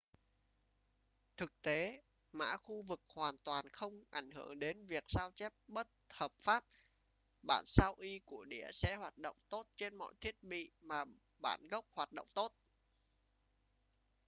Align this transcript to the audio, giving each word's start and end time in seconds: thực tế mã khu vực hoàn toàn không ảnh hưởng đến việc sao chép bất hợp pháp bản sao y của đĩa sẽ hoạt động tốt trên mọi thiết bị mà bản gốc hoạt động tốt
thực 1.37 1.61
tế 1.61 2.01
mã 2.31 2.57
khu 2.57 2.81
vực 2.81 3.01
hoàn 3.15 3.35
toàn 3.43 3.69
không 3.69 4.03
ảnh 4.09 4.31
hưởng 4.31 4.59
đến 4.59 4.85
việc 4.85 5.03
sao 5.07 5.31
chép 5.35 5.53
bất 5.67 5.87
hợp 6.13 6.31
pháp 6.39 6.63
bản 7.47 7.63
sao 7.67 7.95
y 7.99 8.19
của 8.25 8.45
đĩa 8.45 8.67
sẽ 8.71 8.95
hoạt 8.95 9.17
động 9.17 9.35
tốt 9.49 9.63
trên 9.75 9.95
mọi 9.97 10.13
thiết 10.21 10.43
bị 10.43 10.71
mà 10.81 11.03
bản 11.41 11.67
gốc 11.67 11.85
hoạt 11.95 12.11
động 12.11 12.27
tốt 12.33 12.51